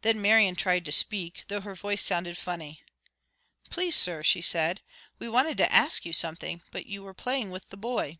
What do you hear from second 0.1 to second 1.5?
Marian tried to speak,